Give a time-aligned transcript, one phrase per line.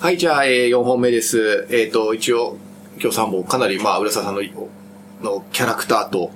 [0.00, 1.66] はい、じゃあ、えー、4本目です。
[1.70, 2.56] えっ、ー、と、一応、
[3.02, 4.42] 今日3本、かなり、まあ、浦沢さんの
[5.20, 6.30] のキャラクターと、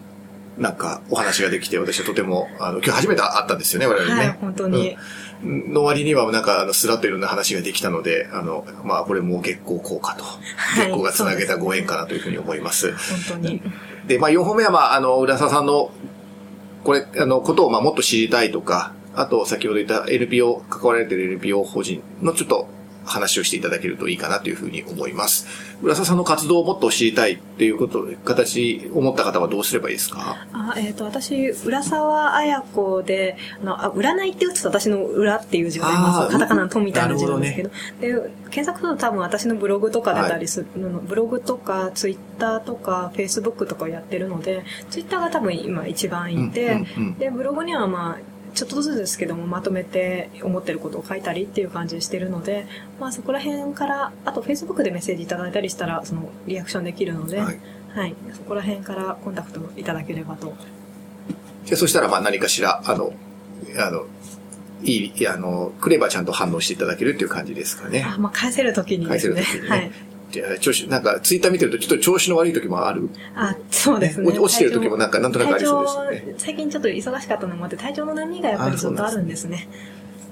[0.59, 4.21] なんか、お話ができて、私はとても、あの、今日初めて会ったんですよね、我々ね。
[4.21, 4.97] はい、本当に。
[5.45, 10.25] うん、の割には、なんか、あの、スラッといろんな話ができたので、あの、まあ、これも月光効果と、
[10.75, 12.89] 月光がつなげたご縁かなというふうに思います。
[12.89, 12.97] はい、
[13.29, 13.63] 本当に。
[14.09, 15.93] で、まあ、4本目は、まあ、あの、浦沢さんの、
[16.83, 22.67] これ、あの、ことを、まあ、もっと知りたいとか、あと、先ほど言った NPO、関わられている NPO 法人のちょっと
[23.05, 25.47] 話をしていただけるといいかなというふうに思います。
[25.83, 30.47] 浦沢さんの活動をもっと知りたいっていうこと、形、思った方はどうすればいいですか？
[30.53, 36.33] あ、えっ、ー、と、私、浦沢彩子で、あの、あ占いって打つと私の裏っていう字が出ます。
[36.33, 37.69] カタカナのとみたいな字なんですけど。
[37.69, 52.67] どね、で、検索すると多分私のブログとか出たりするの、はい、ブログとか、ツイッターとか、フェイスブックとかをやってるので、ツイッターが多分今一番いて、うんうんうん、で、ブログにはまあ、ちょっとずつですけどもまとめて思ってることを書いたりっていう感じしてるので、
[53.01, 57.61] まあ、そこら辺からあと Facebook でメッセージいただいたりしたらそのリアクションできるので、はい、
[57.95, 60.55] はい、そこら辺からコンタクトいただければと。
[61.65, 63.13] じゃそしたらまあ何かしらあの
[63.79, 64.07] あの
[64.85, 68.05] いい、あの、くればちゃんと反応していただけるっていう感じですかね。
[68.05, 69.35] あ、まあ、返せるときにですね。
[69.35, 69.93] 返せるときに、ね、はい。
[70.61, 73.09] 調子、なんか、ツイッター見てると、ちょっと調子の悪い時もある。
[73.35, 74.39] あ、そうですね。
[74.39, 76.35] 落ちてる時もなんか、なんとなくありそうですね。
[76.39, 79.69] 最近ちょっと忙しかったのもあって、体調の波がやっぱりずっとあるんですね。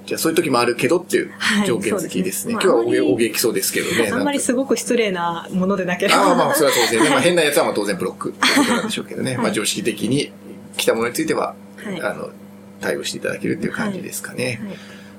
[0.05, 1.31] じゃあそういう時もあるけどっていう
[1.65, 2.55] 条件付きですね。
[2.55, 4.09] はい、すね今日はお元気そうですけどね。
[4.11, 6.21] あんまりすごく失礼なものでなければ。
[6.21, 7.09] ああまあ、それは当然ね。
[7.09, 9.35] まあ変なやつはまあ当然ブロックってことなんでしょうけどね。
[9.35, 10.31] はい、まあ常識的に
[10.77, 12.29] 来たものについては、はい、あの、
[12.81, 14.59] 対応していただけるっていう感じですかね。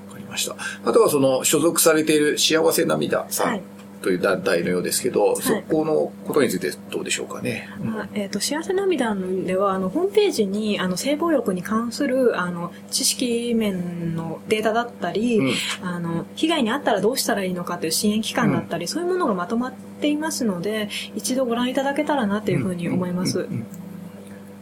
[0.09, 0.55] わ、かりました。
[0.83, 3.61] あとはその所属されている幸せ涙さん。
[4.03, 7.69] という団体のようですけど、はい、そこのことについてどうでしょうかね。
[7.97, 23.47] あえっ、ー、と、幸せ涙では、あの、ホームページに、あの、性暴力に関する、あの、知識面のデータだったり、うん、あの、被害に遭ったらどうしたらいいのかという支援機関だったり、うん、そういうものがまとまっていますので、一度ご覧いただけたらなというふうに思います。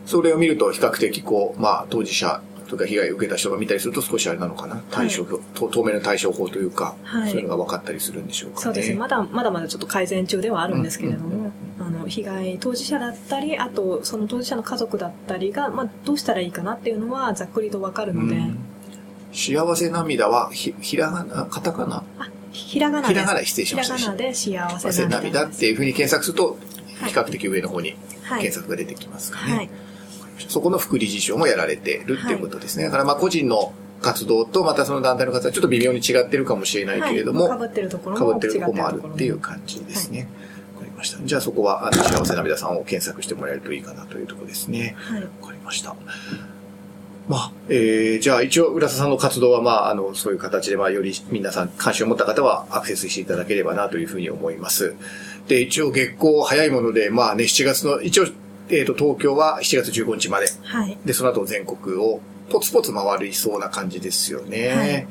[0.06, 2.42] それを見ると比較的こう、まあ、当事者
[2.72, 4.82] とか被害を受けた人が見たりすると少しあれなのかな。
[4.90, 8.96] 対処、はい、透明な対処法というか、はい、そういうのが分かったりするんでしょうか、ね、そうですね。
[8.96, 18.38] まだまだまだちょっと改善中ではあるんですけれども、あの被害当事者だったりあとその当事者の家族だったりが、まあ、どうしたらいいかなっていうのはざっくりと分かるので、
[19.34, 22.04] 幸せ涙はひひらがなカタカナ？
[22.20, 23.98] あひらがなひらがな失礼しました。
[23.98, 26.58] ひらがなで幸せ涙っていうふうに検索すると
[27.06, 27.96] 比較的上の方に
[28.30, 29.70] 検索が出てきますかね、はい
[30.50, 32.84] そこの副理事長もやられてるっていうことですね。
[32.86, 40.28] はい、だからまあ個人の活動とまたその団体の活動はちょっと微妙に違ってるかもしれないけれども、はい、ってるところもってるところもあるっていう感じですね。
[40.76, 41.24] わ、かりました。
[41.24, 44.96] じゃあそこは、あの、幸せな皆さんを検索してもらえるといいかなというところですね。
[44.98, 45.22] はい。
[45.22, 45.96] わかりました。
[47.30, 54.96] まあ、えー、じゃあ一応、浦田さんの活動は、まあ、あの、そういう形で、まあ、より皆さん関心を持った方はアクセスしていただければなというふうに思います。
[55.48, 58.26] で、一応月光早いもので、まあね、7月の、一応
[58.70, 60.48] えっ、ー、と、東京は7月15日まで。
[60.64, 60.98] はい。
[61.06, 65.08] で、その後全国をポツポツ回りそうな感じですよね。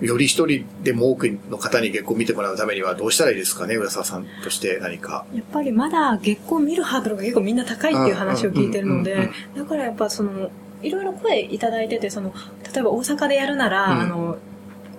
[0.00, 5.26] はい、より一人でも多くの方に月光見てもらうためにはどうしたらいいですかね、浦沢さんとして何か。
[5.34, 10.50] やっぱりまだ月光見るハードルが結構みんな高いっていう話を聞いてるので、だからやっぱその、
[10.82, 12.32] いろいろ声いただいてて、その、
[12.72, 14.38] 例えば大阪でやるなら、うん、あの、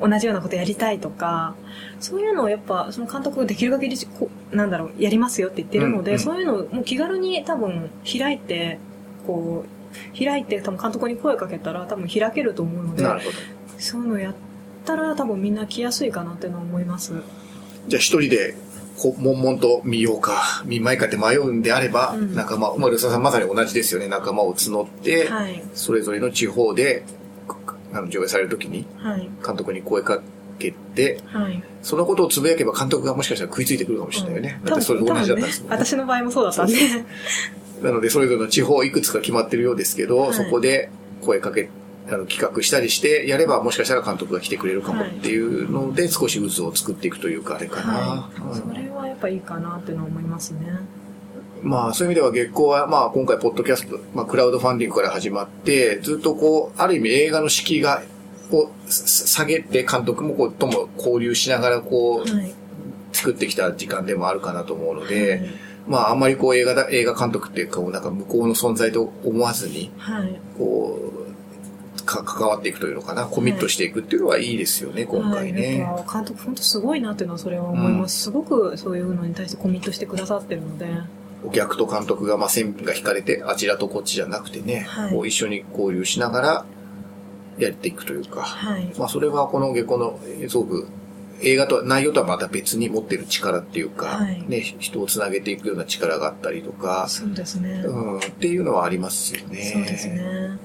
[0.03, 1.56] 同じようなことやりたいとか、
[2.00, 8.80] そういうのをやっぱ、その監督ができる限り、こなんだろう、やりますよって言ってるので、うんうん、そういうのをもう気軽に多分開いて、
[9.25, 13.06] こう、開いて多分監督に声かけたら多分開けると思うので、
[13.78, 14.36] そういうのやっ
[14.86, 17.14] たら多分みんな来やすいかなっていうのは思います。
[17.88, 18.56] じゃあ一人で
[18.97, 24.08] こ悶々と見ようか、見まいかって迷うんであれば、うん、仲間、まあ、ルサさんまさに同じですよね。
[24.08, 27.03] 仲間を募って、はい、それぞれの地方で
[27.94, 28.86] あの上映される時に、
[29.46, 30.22] 監督に声か
[30.59, 34.59] けて、はい、そのことをつぶやけば監督がもしかしたら食いついてくるかもしれないよね。
[34.62, 35.78] うん、だってそれと同じだったんですもんね。
[35.78, 36.76] ね私の場合もそうだったんで。
[37.82, 40.90] なので、それぞれの地方いくつか決まってるようですけど、はい、そこで
[41.22, 41.70] 声かけ、
[42.08, 50.59] あの企画したりしてやればもしかしたら監督が来てくれるかもっていうので、少し渦を作っていくというか、あれかな、はいうん、それはやっぱいいかなっていうのは思いますね。
[51.64, 58.04] まあそういう意味では月光はまあ今回ポッドキャスト、まあクラウドファンディングから始まって、ずっとこう、ある意味映画の敷居が
[58.52, 62.54] を下げて監督もこうとも交流しながらこう、はい、
[63.14, 65.50] 作ってきた時間でもあるかなと思うので、はい、
[65.88, 71.00] まああんまりこう映画だ、映画監督っていうか、なんか向こうの存在と思わずに、はい、こ
[71.30, 75.88] う、か関わっていくというのかな、コミットしていくっていうのはいいですよね、今回ね。
[76.12, 80.88] 監督本当すごいなっていうのはそれは思います、うん、すごくそういうのに対してコミットしてくださってるので。
[81.45, 86.66] お客と監督が、まあ、線が引かれて、あちらとこっちじゃなくてね、はい、こう一緒に交流しながら
[87.57, 90.87] やっていくというか、はい、まあ、それはこの下校のすごく
[91.41, 97.84] 映画とは、内容とはまた別に持ってる力っていうか、はいね、人をつなげていくような力があったりとか、そうですね。
[97.85, 99.72] うん、っていうのはありますよね。
[99.73, 100.57] そうですね。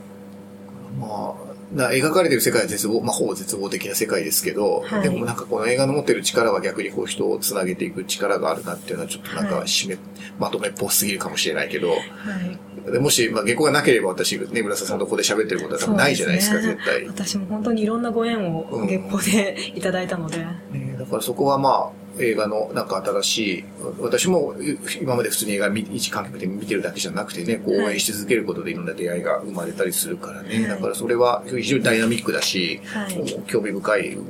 [0.98, 9.98] まあ、な描かれてる世界は絶望、まあ、ほぼ絶望的な世界ですけど、はいでもなんかこの映画の持ってる力は逆にこう人をつなげていく力があるなっていうのはちょっとなんかはい締め、
[10.38, 12.90] まとめっぽすぎるかもしれないけど、はい。
[12.90, 17.06] でもし、まあ、原稿がなければ私、ね、村瀬さんとここで喋ってることは多分ないじゃないですか、そう絶対。
[17.06, 20.38] 私も本当にいろんなご縁を月報で いただいたので。
[20.38, 23.64] ね、だからそこはまあ、映画のなんか新しい、
[24.00, 24.54] 私も
[25.00, 30.48] 今まで普通に映画見一観客で見てるだけじゃなくてね、こう応援し続けることでいろんな出会いが生まれたりするからね。
[30.48, 34.24] はいだからそれは非常にダイナミックだし、はい興味深いう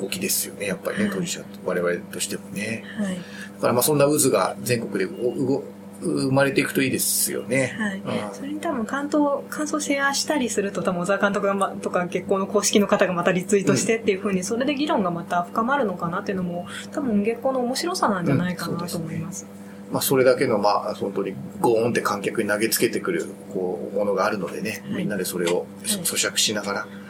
[0.00, 2.84] 動きですよね、やっぱりね、はい当事者、我々としてもね。
[2.98, 3.16] はい。
[3.16, 5.64] だからまあそんな渦が全国でうご
[6.00, 7.76] 生まれていくといいですよね。
[7.78, 7.98] はい
[8.28, 8.34] うん。
[8.34, 19.46] それに多分感想、感想シェアしたりすると多分小沢監督がま、とか月光の公式の方がまたリツイートしてっていう風に、それで議論がまた深まるのかなっていうのも、多分月光の面白さなんじゃないかなと思います。
[19.92, 27.03] まあ、それだけの、まあ、本当にゴーンって観客に投げつけてくる、こう、ものがあるのでね、はいみんなでそれをはい咀嚼しながら、はい。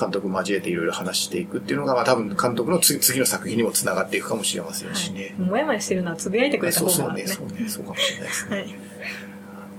[0.00, 5.34] 監督交えていろいろ話していくっていうのが、まあ、多分監督の次次の作品にもつながっていくかもしれませんしね。
[5.38, 7.26] もやもやしてるのはつぶやいてくれたそうそうね、方がね。
[7.26, 8.56] そうね、そうかもしれないですね。
[8.56, 8.66] はい。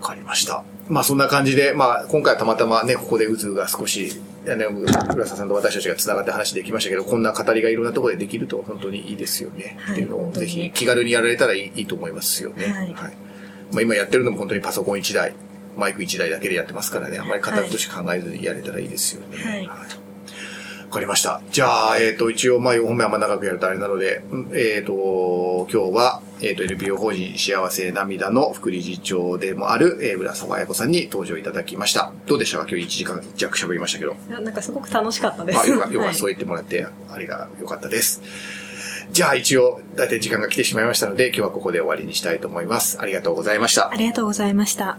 [0.01, 0.63] わかりました。
[0.89, 9.77] まあそんな感じで、まあ今回はたまたまね、ここで渦が少し、あの浦沢さんと私たちが繋がって話できましたけど、こんな語りがいろんなところでできると本当にいいですよね。
[9.79, 12.65] はいっていうのをぜひ気軽にやられたらいいいいと思いますよね。
[12.65, 12.93] はい
[13.71, 15.33] まあ今やってるのも本当にパソコン1台、
[15.77, 19.37] マイク1台だけでやってますからね、あんまり形として考えずにやれたらいいですよね。
[19.37, 19.77] はいわ
[20.91, 21.41] かりました。
[21.51, 32.11] じゃあ、えっ、と、一応、まあ、4本目はあんま長くやるとあれなので、うんえっ、と、今日は、えっ、と、NPO 法人幸せ涙の副理事長でもある、えー、浦沢彩子さんに登場いただきました。
[32.27, 32.65] どうでしたか？
[32.69, 34.11] 今日1時間弱喋りましたけど。
[34.11, 35.59] いやなんかすごく楽しかったです。
[35.59, 38.21] あ、よか よかはいそう言ってもらって、あれがよかったです。
[39.11, 42.97] じゃあ、一応、だいたい時間が来てしまいましたので、今日はここで終わりにしたいと思います。
[43.01, 43.95] ありがとうございましたあ。
[43.95, 44.97] りがとうございました。